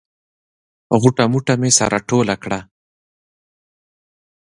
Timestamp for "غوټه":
1.01-1.25